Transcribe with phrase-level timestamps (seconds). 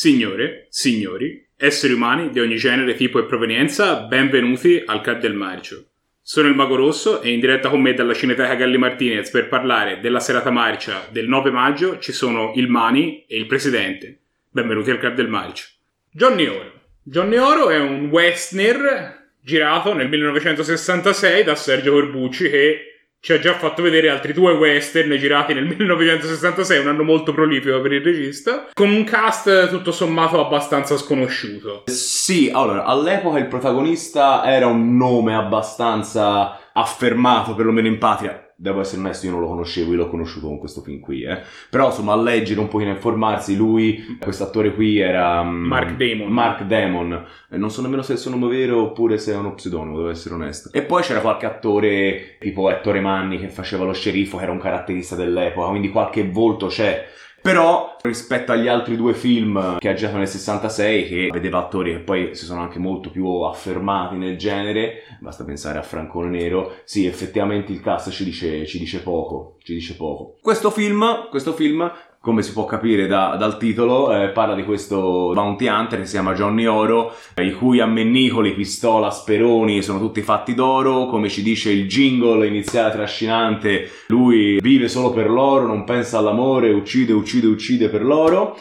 [0.00, 5.86] Signore, signori, esseri umani di ogni genere, tipo e provenienza, benvenuti al Club del Marcio.
[6.22, 9.98] Sono il Mago Rosso e in diretta con me dalla Cineteca Galli Martinez per parlare
[9.98, 14.20] della serata marcia del 9 maggio ci sono il Mani e il Presidente.
[14.48, 15.66] Benvenuti al Club del Marcio.
[16.12, 16.72] Johnny Oro.
[17.02, 22.87] Johnny Oro è un westerner girato nel 1966 da Sergio Corbucci che
[23.20, 27.80] ci ha già fatto vedere altri due western girati nel 1966, un anno molto prolifico
[27.80, 31.84] per il regista, con un cast tutto sommato abbastanza sconosciuto.
[31.86, 39.00] Sì, allora, all'epoca il protagonista era un nome abbastanza affermato, perlomeno in patria devo essere
[39.00, 41.42] onesto, io non lo conoscevo, io l'ho conosciuto con questo film qui, eh.
[41.70, 45.40] Però, insomma, a leggere un pochino, a informarsi, lui, questo attore qui era...
[45.40, 46.28] Um, Mark Damon.
[46.28, 47.24] Mark Damon.
[47.50, 49.96] Eh, non so nemmeno se è il suo nome vero oppure se è uno pseudonimo,
[49.96, 50.70] devo essere onesto.
[50.72, 54.58] E poi c'era qualche attore, tipo Ettore Manni, che faceva lo sceriffo, che era un
[54.58, 57.06] caratterista dell'epoca, quindi qualche volto c'è.
[57.48, 62.00] Però rispetto agli altri due film che ha girato nel 66, che vedeva attori che
[62.00, 67.06] poi si sono anche molto più affermati nel genere, basta pensare a Francone Nero, sì,
[67.06, 70.36] effettivamente il cast ci dice, ci dice poco, ci dice poco.
[70.42, 75.32] Questo film, questo film come si può capire da, dal titolo, eh, parla di questo
[75.32, 80.20] bounty hunter che si chiama Johnny Oro, eh, i cui ammennicoli, pistola, speroni sono tutti
[80.22, 85.84] fatti d'oro, come ci dice il jingle iniziale trascinante, lui vive solo per l'oro, non
[85.84, 88.56] pensa all'amore, uccide, uccide, uccide per l'oro.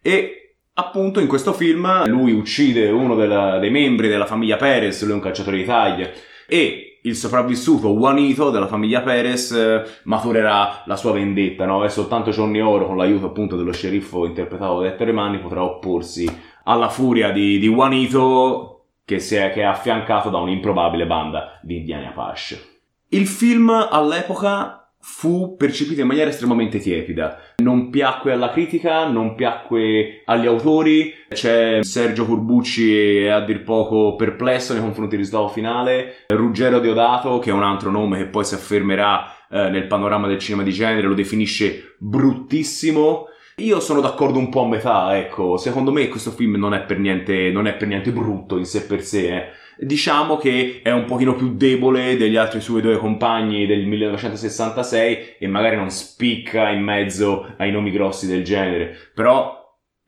[0.00, 0.42] E
[0.74, 5.14] Appunto in questo film lui uccide uno della, dei membri della famiglia Perez, lui è
[5.14, 6.10] un calciatore di taglia,
[6.48, 11.84] e il sopravvissuto Juanito della famiglia Perez eh, maturerà la sua vendetta, no?
[11.84, 16.28] E soltanto Johnny Oro, con l'aiuto appunto dello sceriffo interpretato da Ettore Manni, potrà opporsi
[16.64, 22.06] alla furia di, di Juanito che, è, che è affiancato da un'improbabile banda di indiani
[22.06, 22.70] Apache.
[23.08, 27.38] Il film all'epoca fu percepito in maniera estremamente tiepida.
[27.56, 31.12] Non piacque alla critica, non piacque agli autori.
[31.28, 36.24] C'è Sergio Corbucci a dir poco perplesso nei confronti del risultato finale.
[36.28, 40.38] Ruggero Deodato, che è un altro nome che poi si affermerà eh, nel panorama del
[40.38, 43.26] cinema di genere, lo definisce bruttissimo.
[43.56, 45.56] Io sono d'accordo un po' a metà, ecco.
[45.56, 49.02] Secondo me questo film non è per niente, è per niente brutto in sé per
[49.02, 53.84] sé, eh diciamo che è un pochino più debole degli altri suoi due compagni del
[53.86, 59.60] 1966 e magari non spicca in mezzo ai nomi grossi del genere, però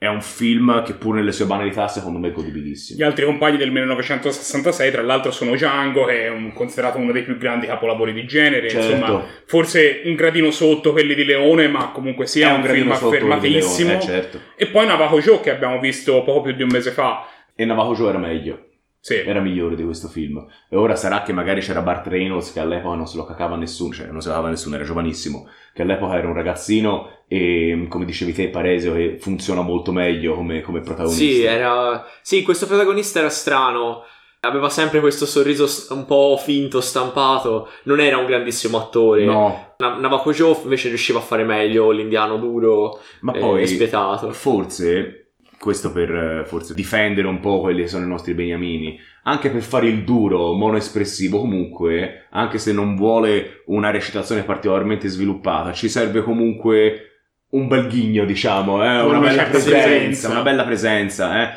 [0.04, 2.98] è un film che pur nelle sue banalità secondo me è godibilissimo.
[2.98, 7.22] Gli altri compagni del 1966 tra l'altro sono Django che è un, considerato uno dei
[7.22, 8.92] più grandi capolavori di genere, certo.
[8.92, 13.88] insomma forse un gradino sotto quelli di Leone ma comunque sia un, un film affermatissimo.
[13.88, 14.40] Leone, eh, certo.
[14.56, 17.26] E poi Navajo Joe che abbiamo visto poco più di un mese fa.
[17.54, 18.72] E Navajo Joe era meglio.
[19.04, 19.16] Sì.
[19.16, 20.46] Era migliore di questo film.
[20.66, 23.92] E ora sarà che magari c'era Bart Reynolds che all'epoca non se lo cacava nessuno,
[23.92, 28.06] cioè non se lo cacava nessuno, era giovanissimo, che all'epoca era un ragazzino e come
[28.06, 31.22] dicevi te Paresio che funziona molto meglio come, come protagonista.
[31.22, 32.02] Sì, era...
[32.22, 34.04] sì, questo protagonista era strano.
[34.40, 37.68] Aveva sempre questo sorriso un po' finto, stampato.
[37.82, 39.26] Non era un grandissimo attore.
[39.26, 39.74] No.
[39.76, 44.32] Navajo Joe invece riusciva a fare meglio l'indiano duro Ma poi, e spietato.
[44.32, 45.23] Forse
[45.64, 49.62] questo per eh, forse difendere un po' quelli che sono i nostri beniamini, anche per
[49.62, 56.22] fare il duro, monoespressivo, comunque, anche se non vuole una recitazione particolarmente sviluppata, ci serve
[56.22, 57.12] comunque
[57.52, 59.00] un bel ghigno, diciamo, eh?
[59.00, 61.54] una, una bella presenza, presenza, una bella presenza, eh?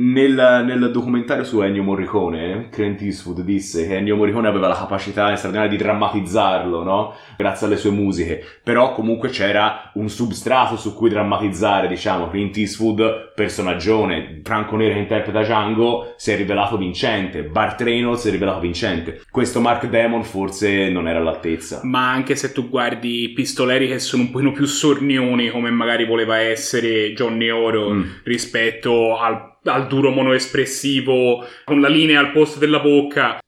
[0.00, 5.34] Nel, nel, documentario su Ennio Morricone, Clint Eastwood disse che Ennio Morricone aveva la capacità
[5.34, 7.14] straordinaria di drammatizzarlo, no?
[7.36, 8.44] Grazie alle sue musiche.
[8.62, 12.28] Però comunque c'era un substrato su cui drammatizzare, diciamo.
[12.28, 17.42] Clint Eastwood, personaggione, Franco Nero che interpreta Django, si è rivelato vincente.
[17.42, 19.22] Bart Reynolds si è rivelato vincente.
[19.28, 21.80] Questo Mark Damon forse non era all'altezza.
[21.82, 26.06] Ma anche se tu guardi i pistoleri che sono un pochino più sornioni, come magari
[26.06, 28.02] voleva essere Johnny Oro, mm.
[28.22, 33.38] rispetto al al duro monoespressivo con la linea al posto della bocca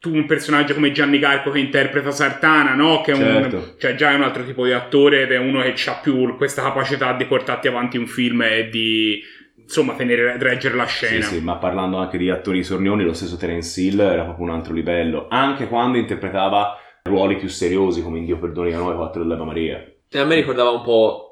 [0.00, 3.02] tu un personaggio come Gianni Carco che interpreta Sartana, no?
[3.02, 3.56] Che è certo.
[3.56, 6.36] un, cioè già è un altro tipo di attore ed è uno che ha più
[6.36, 9.20] questa capacità di portarti avanti un film e di
[9.58, 11.26] insomma tenere, reggere la scena.
[11.26, 14.52] Sì, sì, ma parlando anche di attori sornioni, lo stesso Terence Hill era proprio un
[14.52, 19.20] altro livello, anche quando interpretava ruoli più seriosi come in Dio perdoni a noi, 4
[19.20, 19.84] dell'Eva Maria.
[20.08, 21.29] E a me ricordava un po'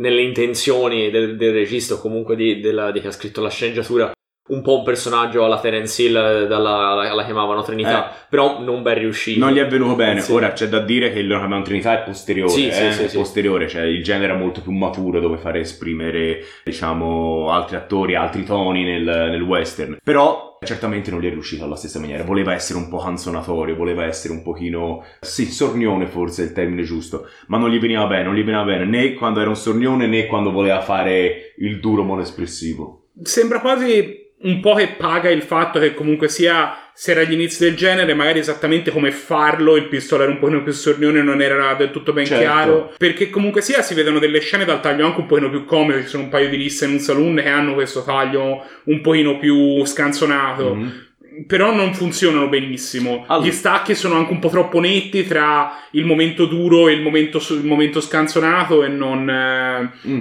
[0.00, 4.12] nelle intenzioni del, del regista o comunque di, della, di chi ha scritto la sceneggiatura
[4.50, 8.82] un po' un personaggio alla Terence Hill, eh, dalla, la, la chiamavano Trinità, però non
[8.82, 9.44] ben riuscito.
[9.44, 10.20] Non gli è venuto bene.
[10.20, 10.32] Sì.
[10.32, 12.50] Ora c'è da dire che il loro chiamavano Trinità è posteriore.
[12.50, 15.60] Sì, eh, sì, sì, è posteriore, cioè il genere è molto più maturo dove fare
[15.60, 19.98] esprimere, diciamo, altri attori, altri toni nel, nel western.
[20.02, 22.24] Però certamente non gli è riuscito alla stessa maniera.
[22.24, 26.82] Voleva essere un po' canzonatorio, voleva essere un pochino, sì, sornione forse è il termine
[26.82, 30.06] giusto, ma non gli veniva bene, non gli veniva bene né quando era un sornione
[30.06, 33.06] né quando voleva fare il duro monoespressivo.
[33.22, 37.64] Sembra quasi un po' che paga il fatto che comunque sia se era agli inizi
[37.64, 41.90] del genere, magari esattamente come farlo, il pistolero un pochino più sornione non era del
[41.90, 42.42] tutto ben Certo.
[42.42, 46.02] chiaro, perché comunque sia si vedono delle scene dal taglio anche un pochino più comiche,
[46.02, 49.38] ci sono un paio di risse in un saloon che hanno questo taglio un pochino
[49.38, 50.74] più scanzonato.
[50.74, 51.08] Mhm.
[51.46, 53.24] Però non funzionano benissimo.
[53.28, 53.46] Allora.
[53.46, 57.38] Gli stacchi sono anche un po' troppo netti tra il momento duro e il momento,
[57.50, 59.30] il momento scanzonato e non...
[59.30, 60.20] eh, Mm.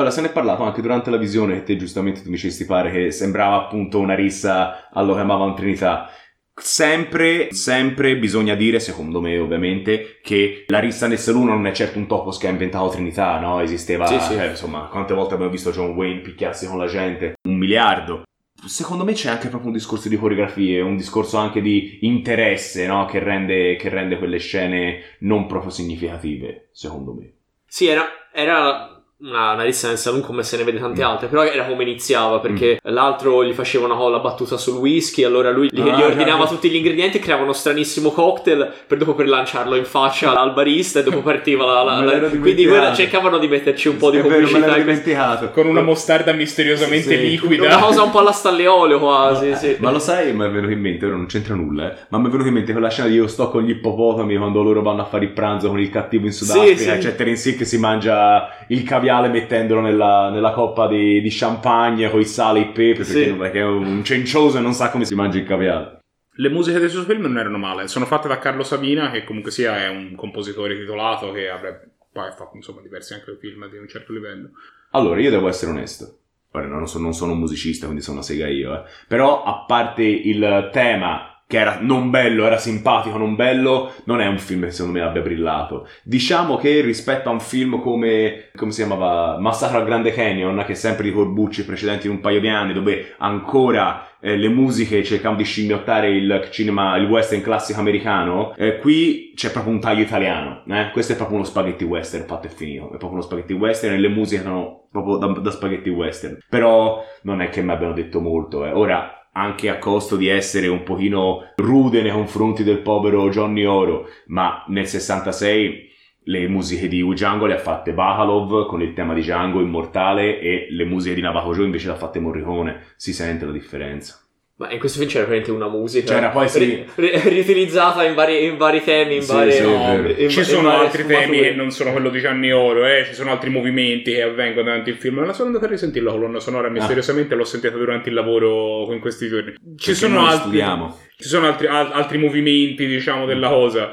[0.00, 2.64] Allora, se ne è parlato anche durante la visione che te giustamente tu mi dicesti
[2.64, 6.08] pare che sembrava appunto una rissa allo chiamavano Trinità.
[6.54, 11.98] Sempre, sempre bisogna dire, secondo me ovviamente, che la rissa nel saloon non è certo
[11.98, 13.60] un topos che ha inventato Trinità, no?
[13.60, 14.34] Esisteva, Sì, sì.
[14.38, 17.34] eh, insomma, quante volte abbiamo visto John Wayne picchiarsi con la gente?
[17.46, 18.22] Un miliardo.
[18.64, 23.04] Secondo me c'è anche proprio un discorso di coreografie, un discorso anche di interesse, no?
[23.04, 27.32] Che rende, che rende quelle scene non proprio significative, secondo me.
[27.66, 31.06] Sì, era, era una, una rissa nel saloon come se ne vede tante Mm.
[31.06, 35.50] altre, però era come iniziava, perché l'altro gli faceva una la battuta sul whisky, allora
[35.50, 39.14] lui gli, Ah, gli ordinava tutti gli ingredienti e creava uno stranissimo cocktail per dopo
[39.14, 41.82] per lanciarlo in faccia al barista e dopo partiva la...
[42.02, 45.50] la- la- quindi guarda, cercavano di metterci un po' di in questo- dimenticato.
[45.50, 47.28] con una mostarda misteriosamente Sì, sì.
[47.30, 47.66] liquida.
[47.66, 49.76] Una cosa un po' alla Stanley Olio quasi, sì.
[49.80, 52.26] Ma lo sai, mi è venuto in mente, ora non c'entra nulla, eh, ma mi
[52.26, 55.02] è venuto in mente quella scena di io sto con gli ippopotami quando loro vanno
[55.02, 56.98] a fare il pranzo con il cattivo in Sì, Sudafrica, sì.
[57.00, 62.10] c'è Terence Hill che si mangia il caviale mettendolo nella, nella coppa di, di champagne
[62.10, 63.32] con il sale e il pepe, perché, Sì.
[63.32, 65.98] perché è un cencioso e non sa come si mangia il caviale.
[66.34, 69.50] Le musiche del suo film non erano male, sono fatte da Carlo Sabina, che comunque
[69.50, 73.86] sia è un compositore titolato che avrebbe poi fatto insomma diversi anche film di un
[73.88, 74.50] certo livello.
[74.92, 76.16] Allora, io devo essere onesto.
[76.52, 78.82] Ora, non sono, non sono un musicista, quindi sono una sega io, eh.
[79.06, 84.26] Però, a parte il tema che era non bello, era simpatico, non bello, non è
[84.28, 85.88] un film che secondo me abbia brillato.
[86.04, 90.72] Diciamo che rispetto a un film come, come si chiamava, Massacro al Grande Canyon, che
[90.72, 95.02] è sempre di Corbucci, precedenti di un paio di anni, dove ancora eh, le musiche
[95.02, 100.02] cercavano di scimmiottare il cinema, il western classico americano, eh, qui c'è proprio un taglio
[100.02, 100.90] italiano, eh?
[100.92, 103.98] questo è proprio uno spaghetti western fatto e finito, è proprio uno spaghetti western e
[103.98, 108.20] le musiche sono proprio da, da spaghetti western, però non è che mi abbiano detto
[108.20, 108.70] molto, eh.
[108.70, 114.08] ora anche a costo di essere un pochino rude nei confronti del povero Johnny Oro,
[114.26, 115.88] ma nel 66
[116.24, 120.66] le musiche di Django le ha fatte Bacalov con il tema di Django immortale e
[120.70, 124.20] le musiche di Navajo Joe invece le ha fatte Morricone, si sente la differenza.
[124.60, 126.58] Ma in questo film c'era veramente una musica C'era poi, sì.
[126.58, 130.38] ri- ri- riutilizzata in vari, in vari temi, in Sì, varie, sì, no, in- Ci
[130.40, 131.24] in sono altri sfumature.
[131.30, 133.04] temi che non sono quello di Gianni Oro, eh?
[133.06, 135.20] ci sono altri movimenti che avvengono durante il film.
[135.20, 138.92] Me la sono andata a risentire la colonna sonora misteriosamente, l'ho sentita durante il lavoro
[138.92, 139.52] in questi giorni.
[139.52, 140.98] Ci Perché sono altri, studiamo.
[141.16, 143.90] ci sono altri, al- altri movimenti, diciamo, della cosa.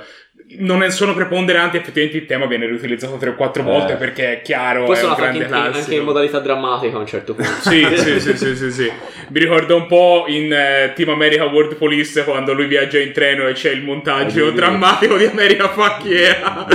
[0.49, 3.65] Non è- sono preponderanti, effettivamente il tema viene riutilizzato tre o quattro Eh.
[3.65, 6.99] volte perché è chiaro, Poi è sono anche grande in, anche in modalità drammatica a
[6.99, 7.51] un certo punto.
[7.69, 8.91] Sì, sì, sì, sì, sì, sì.
[9.29, 13.45] Mi ricorda un po' in eh, Team America World Police quando lui viaggia in treno
[13.45, 16.65] e c'è il montaggio Eh, drammatico di America Fuck Yeah.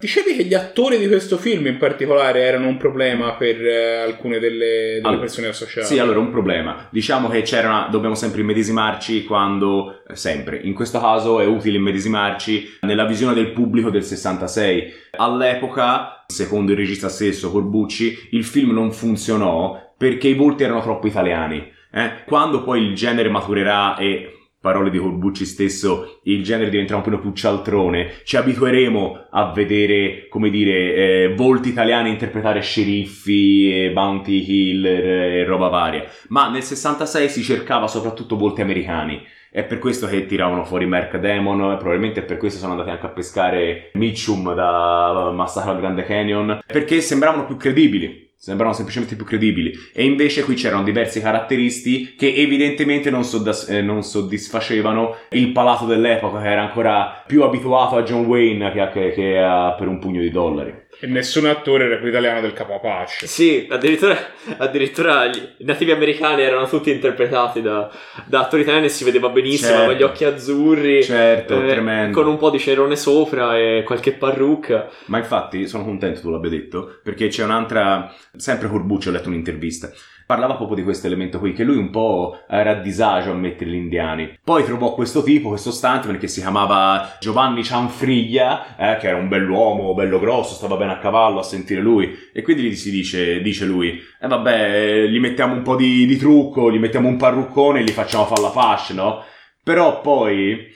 [0.00, 4.38] Dicevi che gli attori di questo film in particolare erano un problema per eh, alcune
[4.38, 4.56] delle,
[4.94, 5.86] delle Allora, persone associate.
[5.86, 6.88] Sì, allora un problema.
[6.90, 11.76] Diciamo che c'era una- dobbiamo sempre immedesimarci quando eh, sempre, in questo caso è utile
[11.76, 14.92] immedesimarci nella visione del pubblico del 66.
[15.18, 21.06] All'epoca, secondo il regista stesso Corbucci, il film non funzionò perché i volti erano troppo
[21.08, 21.58] italiani.
[21.92, 22.24] eh.
[22.24, 27.18] Quando poi il genere maturerà e parole di Corbucci stesso, il genere diventerà un po'
[27.18, 34.42] più cialtrone, ci abitueremo a vedere, come dire, eh, volti italiani interpretare sceriffi, e bounty
[34.42, 36.04] killer e roba varia.
[36.28, 39.24] Ma nel 66 si cercava soprattutto volti americani.
[39.50, 43.06] È per questo che tiravano fuori Merc Demon, probabilmente è per questo sono andati anche
[43.06, 48.29] a pescare Mitchum da Massacro al Grande Canyon, perché sembravano più credibili.
[48.42, 49.70] Sembravano semplicemente più credibili.
[49.92, 55.84] E invece qui c'erano diversi caratteristi che evidentemente non, soddas- eh, non soddisfacevano il palato
[55.84, 59.88] dell'epoca, che era ancora più abituato a John Wayne che, a- che- che a- per
[59.88, 60.72] un pugno di dollari.
[60.98, 63.26] E nessun attore era più italiano del capo Apache.
[63.26, 64.18] Sì, addirittura,
[64.58, 67.90] addirittura i nativi americani erano tutti interpretati da,
[68.26, 69.86] da attori italiani e si vedeva benissimo, Certo.
[69.86, 74.88] con gli occhi azzurri, Certo, eh, con un po' di cerone sopra e qualche parrucca.
[75.06, 79.90] Ma infatti sono contento tu l'abbia detto, perché c'è un'altra, sempre Corbucci ho letto un'intervista,
[80.30, 83.68] parlava proprio di questo elemento qui, che lui un po' era a disagio a mettere
[83.68, 84.38] gli indiani.
[84.44, 89.26] Poi trovò questo tipo, questo stuntman che si chiamava Giovanni Cianfriglia, eh, che era un
[89.26, 93.40] bell'uomo, bello grosso, stava bene a cavallo a sentire lui, e quindi gli si dice,
[93.42, 97.80] dice lui, eh vabbè, gli mettiamo un po' di, di trucco, gli mettiamo un parruccone
[97.80, 99.24] e gli facciamo fare la fascia, no?
[99.64, 100.68] Però poi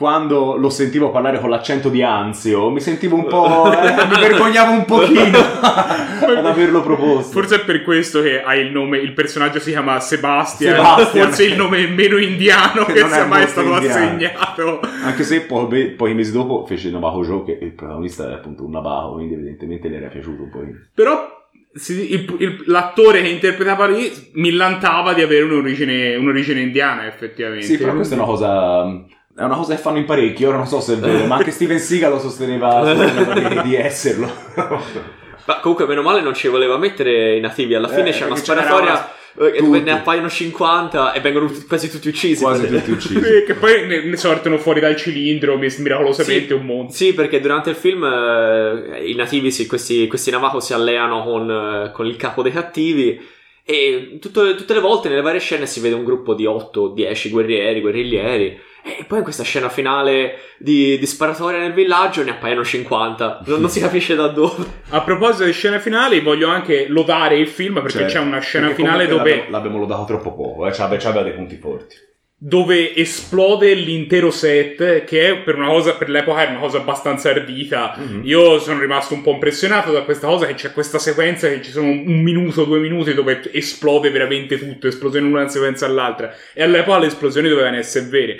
[0.00, 3.68] quando lo sentivo parlare con l'accento di Anzio, mi sentivo un po'.
[3.70, 7.32] Eh, mi vergognavo un pochino ad averlo proposto.
[7.32, 10.74] Forse è per questo che hai il nome, il personaggio si chiama Sebastian.
[10.76, 11.26] Sebastian.
[11.26, 13.92] Forse il nome meno indiano che, Che sia mai stato indiano.
[13.92, 14.80] assegnato.
[15.04, 18.70] Anche se poi, poi mesi dopo fece Navajo Joe, che il protagonista è appunto un
[18.70, 20.64] Navajo, quindi evidentemente gli era piaciuto poi.
[20.94, 21.28] Però
[21.74, 27.66] si- il- il- l'attore che interpretava lì millantava di avere un'origine, un'origine indiana, effettivamente.
[27.66, 29.04] Sì, però questa è una cosa.
[29.36, 31.50] È una cosa che fanno in parecchi, ora non so se è vero, ma anche
[31.50, 33.32] Steven Seagal lo sosteneva, sosteneva
[33.62, 34.30] di, di esserlo.
[35.46, 37.74] Ma comunque, meno male non ci voleva mettere i nativi.
[37.74, 39.80] Alla fine Eh, c'è una sparatoria eh, tutti.
[39.80, 42.42] ne appaiono 50 e vengono tutti- quasi tutti uccisi.
[42.42, 43.20] Quasi tutti uccisi.
[43.46, 46.52] Che poi ne, ne sortono fuori dal cilindro miracolosamente Sì.
[46.52, 46.92] un monte.
[46.92, 51.50] Sì, perché durante il film eh, i nativi, sì, questi, questi Navajo si alleano con,
[51.50, 53.18] eh, con il capo dei cattivi
[53.64, 56.88] e tutto- tutte le volte nelle varie scene si vede un gruppo di 8 o
[56.88, 62.30] 10 guerrieri, guerriglieri e poi in questa scena finale di, di sparatoria nel villaggio ne
[62.30, 64.64] appaiono 50, non, non si capisce da dove.
[64.90, 68.70] A proposito di scene finali, voglio anche lodare il film perché Cioè, c'è una scena
[68.70, 71.96] finale dove, l'abbiamo- L'abbiamo lodato troppo poco, eh, c'aveva, c'aveva dei punti forti.
[72.42, 77.28] dove esplode l'intero set, che è per una cosa, per l'epoca era una cosa abbastanza
[77.28, 77.94] ardita.
[77.98, 78.20] Mhm.
[78.24, 81.70] Io sono rimasto un po' impressionato da questa cosa, che c'è questa sequenza che ci
[81.70, 86.34] sono un minuto, due minuti dove esplode veramente tutto, esplosione in una sequenza all'altra.
[86.54, 88.38] E all'epoca le esplosioni dovevano essere vere.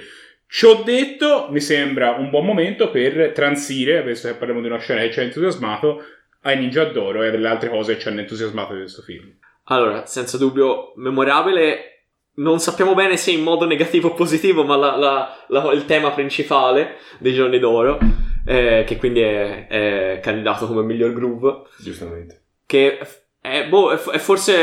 [0.53, 5.01] Ciò detto, mi sembra un buon momento per transire, visto che parliamo di una scena
[5.03, 6.03] che ci ha entusiasmato,
[6.43, 9.33] ai Ninja d'Oro e a delle altre cose che ci hanno entusiasmato di questo film.
[9.65, 11.85] Allora, senza dubbio memorabile.
[12.33, 16.11] Non sappiamo bene se in modo negativo o positivo, ma la- la- la- il tema
[16.13, 17.99] principale dei giorni d'oro,
[18.47, 22.43] eh, che quindi è, è candidato come miglior groove, Giustamente.
[22.67, 22.99] che
[23.41, 24.55] è, boh, è forse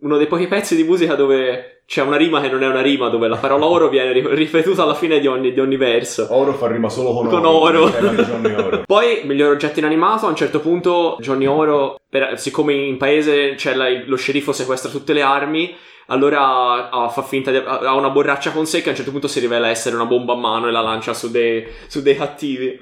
[0.00, 3.08] uno dei pochi pezzi di musica dove c'è una rima che non è una rima,
[3.08, 6.26] dove la parola oro viene ri- ripetuta alla fine di ogni, di ogni verso.
[6.30, 7.92] Oro fa rima solo con, Con oro.
[7.92, 8.82] Era di Johnny Oro.
[8.86, 13.74] Poi, miglior oggetto inanimato, a un certo punto Johnny Oro, per- siccome in paese c'è
[13.74, 15.74] la- lo sceriffo sequestra tutte le armi,
[16.06, 19.12] allora ah, fa finta di ha ha una borraccia con sé che a un certo
[19.12, 22.16] punto si rivela essere una bomba a mano e la lancia su dei, su dei
[22.16, 22.80] cattivi.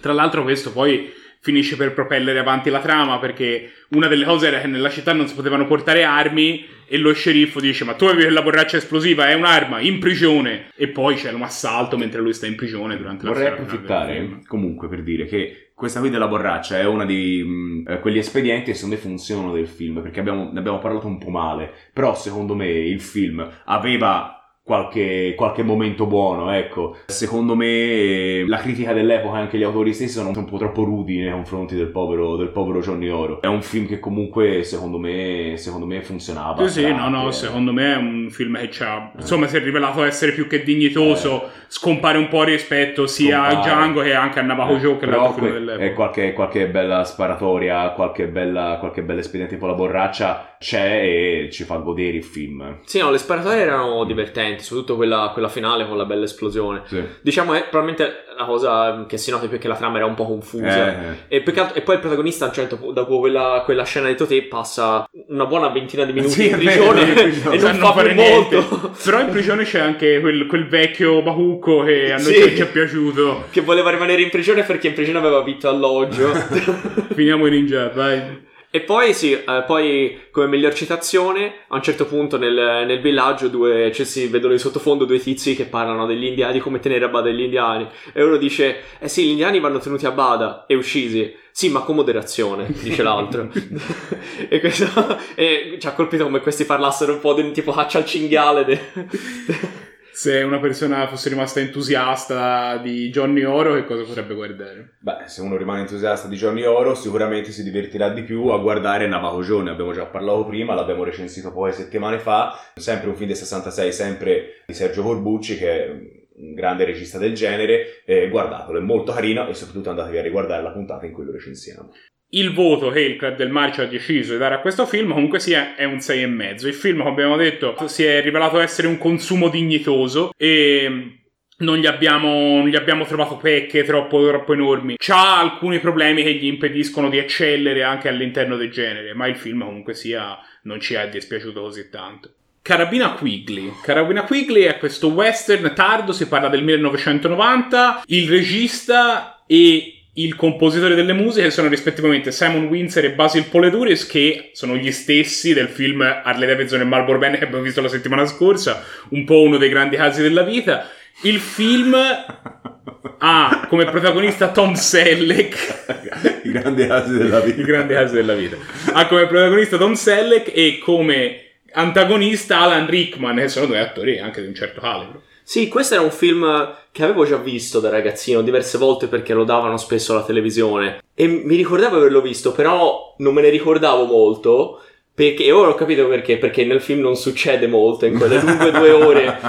[0.00, 4.60] Tra l'altro questo poi finisce per propellere avanti la trama perché una delle cose era
[4.60, 8.32] che nella città non si potevano portare armi e lo sceriffo dice ma tu avevi
[8.32, 10.70] la borraccia esplosiva, è un'arma, in prigione!
[10.76, 14.88] E poi c'è un assalto mentre lui sta in prigione durante la Vorrei approfittare comunque
[14.88, 18.74] per dire che questa qui della borraccia è uno di mh, eh, quegli espedienti che
[18.74, 21.72] secondo me funzionano del film perché abbiamo- ne abbiamo parlato un po' male.
[21.94, 24.39] Però secondo me il film aveva
[24.70, 29.92] qualche, qualche momento buono ecco secondo me eh, la critica dell'epoca e anche gli autori
[29.92, 33.48] stessi sono un po' troppo rudi nei confronti del povero, del povero Johnny Oro è
[33.48, 37.32] un film che comunque secondo me secondo me funzionava Sì, sì, no, no, eh.
[37.32, 41.48] secondo me è un film che c'ha, insomma, si è rivelato essere più che dignitoso,
[41.66, 43.56] scompare un po' rispetto sia a Eh.
[43.56, 45.84] Django che anche a Navajo Joe, che l'altro film dell'epoca.
[45.84, 51.48] eh, qualche, qualche bella sparatoria, qualche bella, qualche bella espediente con la borraccia c'è e
[51.50, 52.80] ci fa godere il film.
[52.84, 56.82] Sì, no, le sparatorie erano divertenti, soprattutto quella, quella finale con la bella esplosione.
[56.84, 57.02] Sì.
[57.22, 60.12] Diciamo che probabilmente la cosa che si nota più è che la trama era un
[60.14, 61.14] po' confusa.
[61.28, 64.08] Eh, E, altro- e poi il protagonista, a un certo punto, dopo quella, quella scena
[64.08, 67.54] di Totè, passa una buona ventina di minuti Sì, in è vero, prigione in prigione.
[67.56, 68.56] e non Sanno fa fare più niente.
[68.56, 68.90] molto.
[69.02, 72.54] Però in prigione c'è anche quel, quel vecchio bacucco che a noi Sì.
[72.56, 73.44] ci è piaciuto.
[73.50, 76.30] che voleva rimanere in prigione perché in prigione aveva vitto alloggio.
[77.14, 78.48] Finiamo in ninja, vai.
[78.72, 82.54] E poi sì, eh, poi come miglior citazione, a un certo punto nel,
[82.86, 86.60] nel villaggio due, cioè, si vedono in sottofondo due tizi che parlano degli indiani, di
[86.60, 87.88] come tenere a bada gli indiani.
[88.12, 91.34] E uno dice, eh sì, gli indiani vanno tenuti a bada e uccisi.
[91.50, 93.50] Sì, ma con moderazione, dice l'altro.
[94.48, 98.06] e, questo, e ci ha colpito come questi parlassero un po' di tipo caccia al
[98.06, 98.64] cinghiale.
[98.64, 104.96] de- Se una persona fosse rimasta entusiasta di Johnny Oro, che cosa potrebbe guardare?
[105.00, 109.06] Beh, se uno rimane entusiasta di Johnny Oro, sicuramente si divertirà di più a guardare
[109.06, 109.62] Navajo Joe.
[109.62, 112.58] Ne abbiamo già parlato prima, l'abbiamo recensito poche settimane fa.
[112.74, 117.34] Sempre un film del 66, sempre di Sergio Corbucci, che è un grande regista del
[117.34, 118.02] genere.
[118.04, 121.32] Eh, guardatelo, è molto carino e soprattutto andatevi a riguardare la puntata in cui lo
[121.32, 121.90] recensiamo.
[122.32, 125.40] Il voto che il Club del Marcio ha deciso di dare a questo film comunque
[125.40, 126.66] sia è un 6,5.
[126.66, 131.18] Il film, come abbiamo detto, si è rivelato essere un consumo dignitoso e
[131.58, 134.94] non gli, abbiamo, non gli abbiamo trovato pecche troppo, troppo enormi.
[134.96, 139.64] C'ha alcuni problemi che gli impediscono di eccellere anche all'interno del genere, ma il film
[139.64, 142.32] comunque sia non ci è dispiaciuto così tanto.
[142.62, 143.72] Carabina Quigley.
[143.82, 148.02] Carabina Quigley è questo western tardo, si parla del 1990.
[148.06, 154.50] Il regista e il compositore delle musiche sono rispettivamente Simon Windsor e Basil Poleduris, che
[154.52, 158.26] sono gli stessi del film Harley Davidson e Marlboro Band che abbiamo visto la settimana
[158.26, 160.88] scorsa, un po' uno dei grandi casi della vita.
[161.22, 161.94] Il film
[163.18, 166.40] ha come protagonista Tom Selleck.
[166.44, 167.60] I grandi casi della vita.
[167.60, 168.56] I grandi casi della vita.
[168.92, 174.40] Ha come protagonista Tom Selleck e come antagonista Alan Rickman, che sono due attori anche
[174.40, 175.22] di un certo calibro.
[175.50, 179.42] Sì, questo era un film che avevo già visto da ragazzino diverse volte perché lo
[179.42, 184.80] davano spesso alla televisione e mi ricordavo averlo visto, però non me ne ricordavo molto.
[185.12, 188.70] Perché, e ora ho capito perché, perché nel film non succede molto in quelle lunghe
[188.78, 189.40] due ore.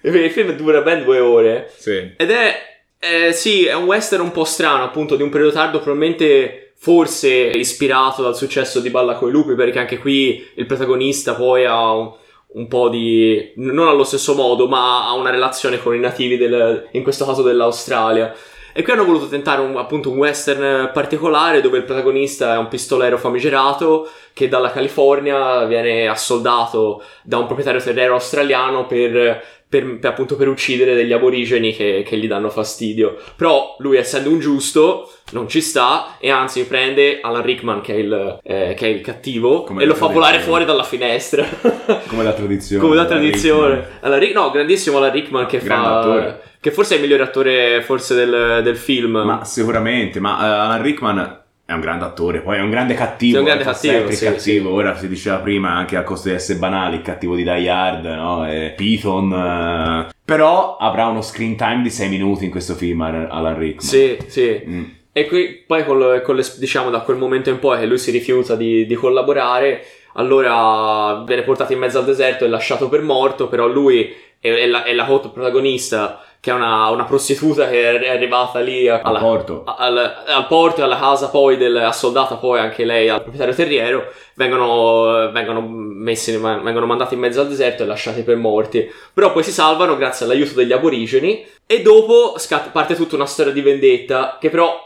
[0.00, 1.70] Il film dura ben due ore.
[1.76, 2.12] Sì.
[2.16, 2.56] Ed è,
[2.98, 7.28] eh, sì, è un western un po' strano, appunto, di un periodo tardo, probabilmente forse
[7.30, 12.12] ispirato dal successo di Balla coi lupi, perché anche qui il protagonista poi ha un,
[12.54, 13.52] un po' di...
[13.56, 17.42] non allo stesso modo, ma ha una relazione con i nativi, del, in questo caso
[17.42, 18.34] dell'Australia.
[18.74, 22.68] E qui hanno voluto tentare un, appunto un western particolare dove il protagonista è un
[22.68, 30.10] pistolero famigerato che dalla California viene assoldato da un proprietario terriero australiano per, per, per,
[30.10, 33.16] appunto per uccidere degli aborigeni che, che, gli danno fastidio.
[33.34, 37.96] Però lui essendo un giusto non ci sta e anzi prende Alan Rickman che è
[37.96, 41.46] il, eh, che è il cattivo Come e lo fa volare fuori dalla finestra.
[42.06, 42.82] Come la tradizione.
[42.82, 43.88] Come la tradizione.
[44.00, 45.98] Alan Rick, no, grandissimo Alan Rickman che Grande fa...
[46.00, 46.42] attore.
[46.60, 49.22] Che forse è il migliore attore forse del, del film.
[49.24, 51.41] Ma sicuramente, ma uh, Alan Rickman
[51.72, 53.36] è un grande attore, poi è un grande cattivo.
[53.36, 54.68] È un grande fa cattivo, sempre sì, cattivo.
[54.68, 54.74] sì.
[54.74, 58.04] Ora si diceva prima anche a costo di essere banali, il cattivo di Die Hard,
[58.04, 58.48] no?
[58.48, 59.32] E Python.
[59.32, 60.12] eh.
[60.24, 63.84] Però avrà uno screen time di 6 minuti in questo film Alan Rickman.
[63.84, 64.62] Sì, sì.
[64.66, 64.84] Mm.
[65.12, 66.22] E qui, poi con le-
[66.58, 69.82] diciamo da quel momento in poi che lui si rifiuta di, di collaborare,
[70.14, 74.10] allora viene portato in mezzo al deserto e lasciato per morto, però lui
[74.40, 78.88] è, è la, è la protagonista che è una, una prostituta che è arrivata lì
[78.88, 79.62] a- Al alla- porto.
[79.64, 79.96] al,
[80.26, 85.30] al porto e alla casa poi del, assoldata poi anche lei al proprietario terriero vengono,
[85.30, 89.52] vengono messi vengono mandati in mezzo al deserto e lasciati per morti però poi si
[89.52, 94.50] salvano grazie all'aiuto degli aborigeni e dopo scatta- parte tutta una storia di vendetta che
[94.50, 94.76] però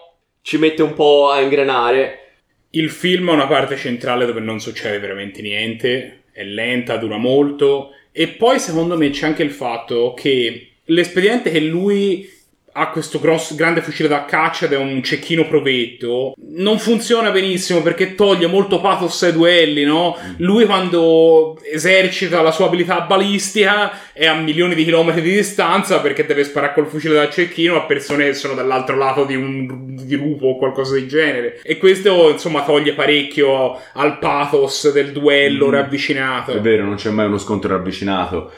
[0.43, 2.33] ci mette un po' a ingranare
[2.73, 7.93] Il film ha una parte centrale dove non succede veramente niente, è lenta, dura molto
[8.13, 12.33] e poi secondo me c'è anche il fatto che l'espediente che lui
[12.79, 17.83] ha questo grosso, grande fucile da caccia ed è un cecchino provetto non funziona benissimo
[17.83, 20.17] perché toglie molto pathos ai duelli, no?
[20.39, 26.25] Lui quando esercita la sua abilità balistica è a milioni di chilometri di distanza perché
[26.25, 30.47] deve sparare col fucile da cecchino a persone che sono dall'altro lato di un dirupo
[30.47, 31.61] o qualcosa del genere.
[31.63, 35.71] E questo, insomma, toglie parecchio al pathos del duello Mm.
[35.71, 36.53] ravvicinato.
[36.53, 38.51] È vero, non c'è mai uno scontro ravvicinato.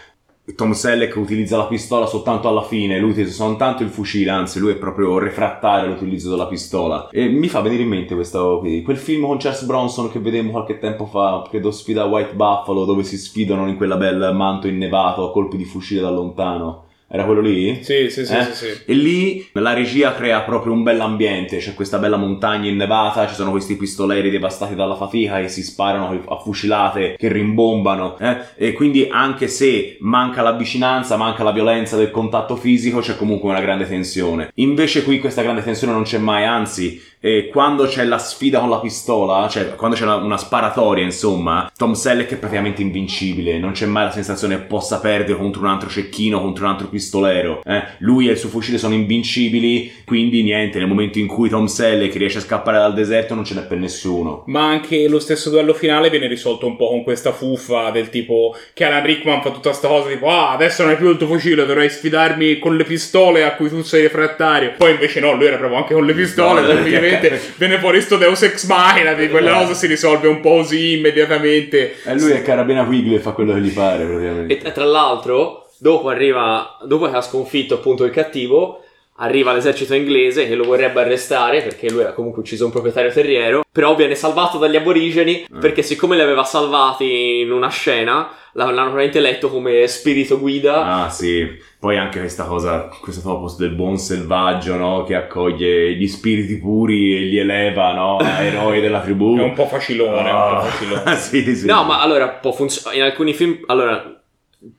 [0.54, 4.72] Tom Selleck utilizza la pistola soltanto alla fine, lui utilizza soltanto il fucile, anzi lui
[4.72, 7.08] è proprio refrattario all'utilizzo della pistola.
[7.10, 10.78] E mi fa venire in mente questo, quel film con Charles Bronson che vedemmo qualche
[10.78, 15.32] tempo fa, credo sfida White Buffalo, dove si sfidano in quella bel manto innevato a
[15.32, 16.86] colpi di fucile da lontano.
[17.10, 17.78] Era quello lì?
[17.82, 18.42] Sì, sì, sì, Eh?
[18.44, 18.80] sì, sì.
[18.84, 23.50] E lì la regia crea proprio un bell'ambiente, c'è questa bella montagna innevata, ci sono
[23.50, 28.36] questi pistoleri devastati dalla fatica che si sparano a fucilate, che rimbombano, eh?
[28.56, 33.48] e quindi anche se manca la vicinanza, manca la violenza del contatto fisico, c'è comunque
[33.48, 34.50] una grande tensione.
[34.56, 38.70] Invece qui questa grande tensione non c'è mai, anzi, eh, quando c'è la sfida con
[38.70, 43.72] la pistola, cioè quando c'è una, una sparatoria, insomma, Tom Selleck è praticamente invincibile, non
[43.72, 47.62] c'è mai la sensazione che possa perdere contro un altro cecchino, contro un altro pistolero.
[47.64, 47.82] eh.
[47.98, 52.14] Lui e il suo fucile sono invincibili, quindi niente, nel momento in cui Tom Selleck
[52.16, 54.44] riesce a scappare dal deserto non ce n'è per nessuno.
[54.46, 58.54] Ma anche lo stesso duello finale viene risolto un po' con questa fuffa del tipo
[58.72, 61.26] che Alan Rickman fa tutta sta cosa tipo ah adesso non hai più il tuo
[61.26, 65.46] fucile dovrai sfidarmi con le pistole a cui tu sei refrattario poi invece no lui
[65.46, 66.66] era proprio anche con le pistole No,
[67.08, 70.98] praticamente viene fuori sto Deus Ex Machina di quella cosa si risolve un po' così
[70.98, 71.96] immediatamente.
[72.04, 74.58] E lui è Carabina Quigley e fa quello che gli pare, praticamente.
[74.58, 78.84] E tra l'altro, dopo arriva, dopo che ha sconfitto appunto il cattivo,
[79.20, 83.64] arriva l'esercito inglese che lo vorrebbe arrestare perché lui ha comunque ucciso un proprietario terriero,
[83.70, 89.20] però viene salvato dagli aborigeni perché siccome li aveva salvati in una scena, l'hanno probabilmente
[89.20, 91.04] letto come spirito guida.
[91.04, 91.46] Ah sì,
[91.78, 95.04] poi anche questa cosa, questo topos del buon selvaggio, no?
[95.04, 98.16] Che accoglie gli spiriti puri e li eleva, no?
[98.16, 99.36] A eroi della tribù.
[99.36, 101.02] è un po' facilone, è un po' facilone.
[101.04, 101.66] Ah, sì, sì.
[101.66, 103.60] No, ma allora può funzionare in alcuni film.
[103.66, 104.17] Allora,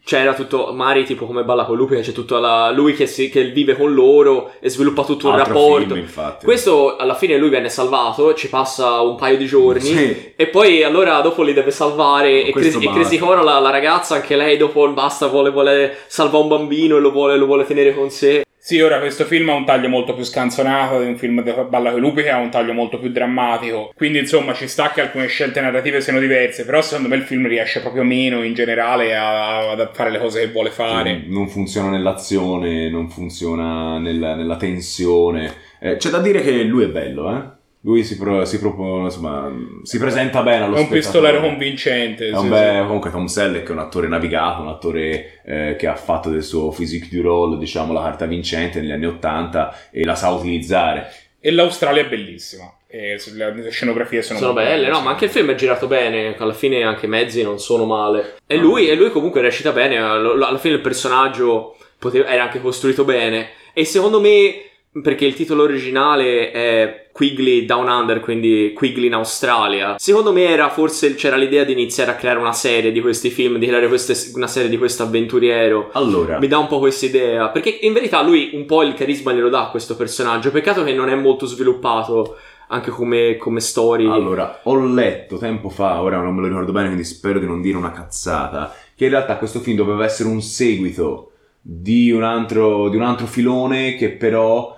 [0.04, 3.46] c'era tutto Mari tipo come balla con lui c'è tutto la, lui che, si, che,
[3.46, 6.44] vive con loro e sviluppa tutto Altro un rapporto film, infatti.
[6.46, 10.34] questo alla fine lui viene salvato ci passa un paio di giorni Sì.
[10.36, 12.92] e poi allora dopo li deve salvare e, Crazy, e.
[12.92, 17.00] Crazy Cora la, la ragazza anche lei dopo basta vuole, vuole salvare un bambino e
[17.00, 20.14] lo vuole, lo vuole tenere con sé Sì, ora questo film ha un taglio molto
[20.14, 23.10] più scanzonato di un film di Balla con lupi che ha un taglio molto più
[23.10, 23.94] drammatico.
[23.96, 27.48] Quindi, insomma, ci sta che alcune scelte narrative siano diverse, però secondo me il film
[27.48, 31.24] riesce proprio meno in generale a, a fare le cose che vuole fare.
[31.26, 35.54] Non funziona nell'azione, non funziona nella, nella tensione.
[35.80, 37.58] Eh, c'è da dire che lui è bello, eh?
[37.84, 39.50] Lui si, pro- si propone, insomma,
[39.84, 41.00] si presenta bene allo È un spettatore.
[41.00, 42.26] pistolero convincente.
[42.28, 42.86] È sì, un bel- sì.
[42.86, 46.70] comunque Tom Selleck è un attore navigato, un attore eh, che ha fatto del suo
[46.72, 51.10] physique du role, diciamo, la carta vincente negli anni Ottanta e la sa utilizzare.
[51.40, 52.70] E l'Australia è bellissima.
[52.92, 55.86] E le scenografie sono, sono molto belle no belle, ma anche il film è girato
[55.88, 59.72] bene alla fine anche i mezzi non sono male e lui, e lui comunque recita
[59.72, 64.69] bene lo- lo- alla fine il personaggio poteva- era anche costruito bene e secondo me
[65.02, 69.96] perché il titolo originale è Quigley Down Under, quindi Quigley in Australia.
[70.00, 73.58] Secondo me era forse c'era l'idea di iniziare a creare una serie di questi film,
[73.58, 75.90] di creare queste- una serie di questo avventuriero.
[75.94, 79.32] Allora, Mi dà un po' questa idea, perché in verità lui un po' il carisma
[79.34, 80.52] glielo dà a questo personaggio.
[80.52, 82.38] Peccato che non è molto sviluppato
[82.70, 84.06] anche come, come story.
[84.08, 87.62] Allora, ho letto tempo fa, ora non me lo ricordo bene, quindi spero di non
[87.62, 92.90] dire una cazzata, che in realtà questo film doveva essere un seguito di un altro,
[92.90, 94.78] di un altro filone che però,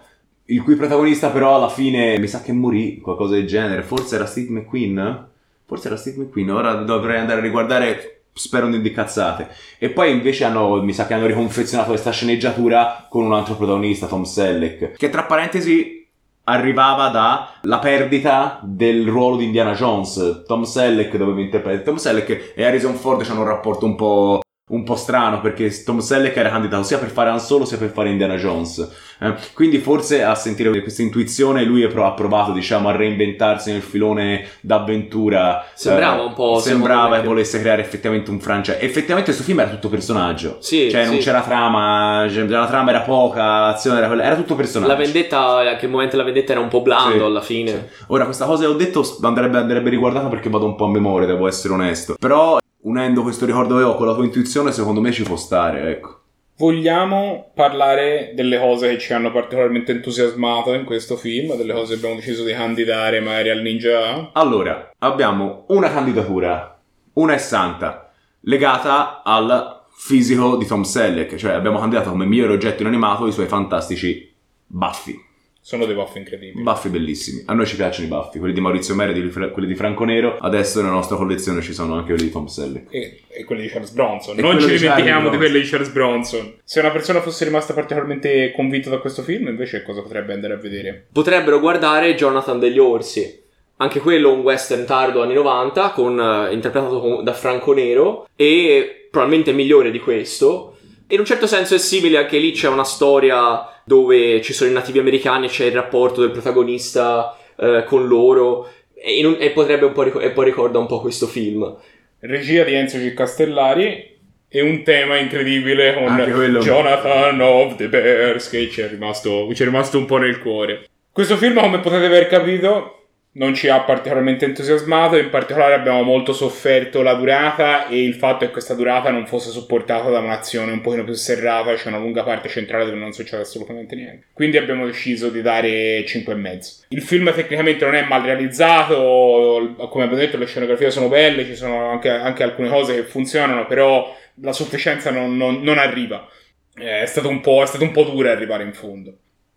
[0.51, 4.25] il cui protagonista però alla fine mi sa che morì, qualcosa del genere, forse era
[4.25, 5.27] Steve McQueen?
[5.65, 9.47] Forse era Steve McQueen, ora dovrei andare a riguardare, spero non di cazzate.
[9.79, 14.07] E poi invece hanno, mi sa che hanno riconfezionato questa sceneggiatura con un altro protagonista,
[14.07, 16.05] Tom Selleck, che tra parentesi
[16.43, 20.43] arrivava dalla perdita del ruolo di Indiana Jones.
[20.45, 21.83] Tom Selleck doveva interpretare.
[21.83, 25.99] Tom Selleck e Harrison Ford hanno un rapporto un po', un po' strano perché Tom
[25.99, 28.89] Selleck era candidato sia per fare Han Solo sia per fare Indiana Jones.
[29.19, 33.81] Eh, quindi forse a sentire questa intuizione lui pro- ha provato diciamo a reinventarsi nel
[33.81, 35.65] filone d'avventura.
[35.73, 38.79] Sembrava Eh, un po', Sembrava che- volesse creare effettivamente un franchise.
[38.79, 40.57] Effettivamente questo film era tutto personaggio.
[40.61, 41.21] Sì, Cioè non sì.
[41.21, 44.91] c'era trama, cioè, la trama era poca, l'azione era quella, era tutto personaggio.
[44.91, 47.89] La vendetta, anche il momento della vendetta era un po' blando Sì, alla fine.
[48.07, 51.27] Ora, questa cosa che ho detto andrebbe, andrebbe riguardata perché vado un po' a memoria,
[51.27, 52.15] devo essere onesto.
[52.17, 55.89] Però, unendo questo ricordo che ho con la tua intuizione, secondo me ci può stare,
[55.89, 56.19] ecco.
[56.57, 61.99] Vogliamo parlare delle cose che ci hanno particolarmente entusiasmato in questo film, delle cose che
[61.99, 64.29] abbiamo deciso di candidare magari al Ninja?
[64.33, 66.79] Allora, abbiamo una candidatura,
[67.13, 72.81] una è santa, legata al fisico di Tom Selleck, cioè abbiamo candidato come miglior oggetto
[72.83, 74.31] inanimato i suoi fantastici
[74.67, 75.29] baffi.
[75.63, 76.63] Sono dei buff incredibili.
[76.63, 77.43] Baffi bellissimi.
[77.45, 80.37] A noi ci piacciono i baffi, quelli di Maurizio Meredi, quelli di Franco Nero.
[80.39, 82.91] Adesso nella nostra collezione ci sono anche quelli di Tom Selleck.
[82.91, 84.39] E, e quelli di Charles Bronson.
[84.39, 86.55] E non ci di dimentichiamo di quelli di Charles Bronson.
[86.63, 90.57] Se una persona fosse rimasta particolarmente convinta da questo film, invece cosa potrebbe andare a
[90.57, 91.05] vedere?
[91.11, 93.39] Potrebbero guardare Jonathan degli Orsi.
[93.77, 99.07] Anche quello un western tardo anni 90, con, eh, interpretato con- da Franco Nero, e
[99.11, 100.77] probabilmente migliore di questo.
[101.09, 104.73] In un certo senso è simile, anche lì c'è una storia dove ci sono i
[104.73, 109.85] nativi americani e c'è il rapporto del protagonista eh, con loro, e, un- e potrebbe
[109.85, 111.75] un po', ric- e poi ricorda un po' questo film.
[112.19, 113.13] Regia di Enzo G.
[113.13, 114.09] Castellari
[114.47, 116.15] e un tema incredibile con.
[116.59, 120.85] Jonathan of the Bears che ci è, rimasto, ci è rimasto un po' nel cuore.
[121.11, 123.00] Questo film, come potete aver capito,
[123.33, 128.45] non ci ha particolarmente entusiasmato, in particolare abbiamo molto sofferto la durata e il fatto
[128.45, 132.23] che questa durata non fosse supportata da un'azione un pochino più serrata, c'è una lunga
[132.23, 134.25] parte centrale dove non succede assolutamente niente.
[134.33, 136.85] Quindi abbiamo deciso di dare 5,5.
[136.89, 141.55] Il film tecnicamente non è mal realizzato, come abbiamo detto le scenografie sono belle, ci
[141.55, 146.27] sono anche, anche alcune cose che funzionano, però la sufficienza non, non- non arriva.
[146.75, 149.13] Eh, È stato, un po', è stato un po' dura arrivare in fondo.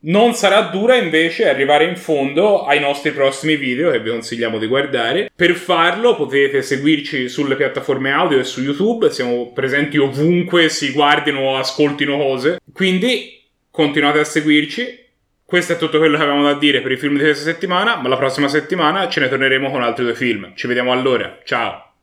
[0.06, 4.66] Non sarà dura invece arrivare in fondo ai nostri prossimi video che vi consigliamo di
[4.66, 5.30] guardare.
[5.34, 11.40] Per farlo potete seguirci sulle piattaforme audio e su YouTube, siamo presenti ovunque si guardino
[11.40, 12.60] o ascoltino cose.
[12.70, 15.02] Quindi continuate a seguirci.
[15.42, 18.08] Questo è tutto quello che avevamo da dire per i film di questa settimana, ma
[18.08, 20.52] la prossima settimana ce ne torneremo con altri due film.
[20.54, 21.93] Ci vediamo allora, ciao!